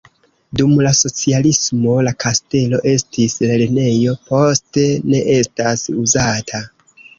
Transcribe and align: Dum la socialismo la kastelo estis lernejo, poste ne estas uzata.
Dum 0.59 0.71
la 0.85 0.93
socialismo 0.99 1.97
la 2.07 2.13
kastelo 2.25 2.81
estis 2.93 3.37
lernejo, 3.51 4.17
poste 4.33 4.89
ne 5.13 5.23
estas 5.37 5.87
uzata. 6.01 6.67